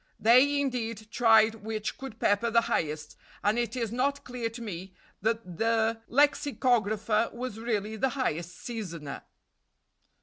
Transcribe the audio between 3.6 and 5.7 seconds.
is not clear to me that